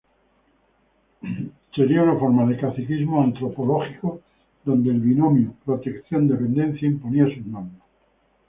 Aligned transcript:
Sería 1.75 2.01
una 2.01 2.15
forma 2.17 2.43
de 2.47 2.57
caciquismo 2.57 3.21
antropológico 3.21 4.21
donde 4.65 4.89
el 4.89 4.99
binomio 4.99 5.53
protección-dependencia 5.63 6.87
imponía 6.87 7.25
sus 7.25 7.45
normas". 7.45 7.83